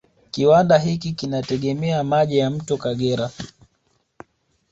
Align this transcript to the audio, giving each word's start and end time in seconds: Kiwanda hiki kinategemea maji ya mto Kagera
Kiwanda 0.31 0.77
hiki 0.77 1.11
kinategemea 1.13 2.03
maji 2.03 2.37
ya 2.37 2.49
mto 2.49 2.77
Kagera 2.77 3.31